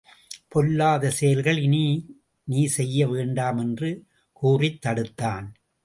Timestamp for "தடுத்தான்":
4.85-5.47